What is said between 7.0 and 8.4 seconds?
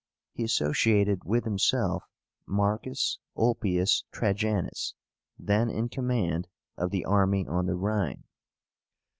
army on the Rhine.